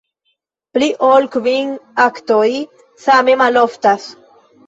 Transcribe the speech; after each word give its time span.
Pli 0.77 0.87
ol 1.07 1.27
kvin 1.35 1.75
aktoj 2.07 2.47
same 3.05 3.37
maloftas. 3.45 4.09